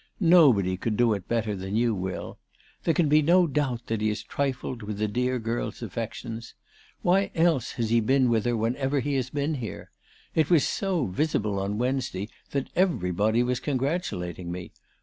Nobody 0.19 0.77
could 0.77 0.97
do 0.97 1.13
it 1.13 1.27
better 1.27 1.55
than 1.55 1.75
you 1.75 1.93
will. 1.93 2.39
There 2.85 2.93
can 2.95 3.07
be 3.07 3.21
no 3.21 3.45
doubt 3.45 3.85
that 3.85 4.01
he 4.01 4.09
has 4.09 4.23
trifled 4.23 4.81
with 4.81 4.97
the 4.97 5.07
dear 5.07 5.37
girl's 5.37 5.83
affections. 5.83 6.55
Why 7.03 7.29
else 7.35 7.73
has 7.73 7.91
he 7.91 7.99
been 7.99 8.27
with 8.27 8.45
her 8.45 8.57
whenever 8.57 8.99
he 8.99 9.13
has 9.13 9.29
been 9.29 9.53
here? 9.53 9.91
It 10.33 10.49
was 10.49 10.67
so 10.67 11.05
visible 11.05 11.59
on 11.59 11.77
Wednesday 11.77 12.29
that 12.49 12.69
everybody 12.75 13.43
was 13.43 13.59
congratulating 13.59 14.51
me. 14.51 14.71